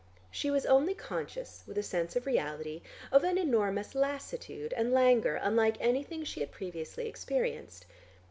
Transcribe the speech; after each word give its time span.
She 0.31 0.49
was 0.49 0.65
only 0.65 0.95
conscious, 0.95 1.63
with 1.67 1.77
a 1.77 1.83
sense 1.83 2.15
of 2.15 2.25
reality, 2.25 2.81
of 3.11 3.23
an 3.23 3.37
enormous 3.37 3.93
lassitude 3.93 4.73
and 4.73 4.91
languor 4.91 5.35
unlike 5.39 5.77
anything 5.79 6.23
she 6.23 6.39
had 6.39 6.49
previously 6.51 7.07
experienced. 7.07 7.85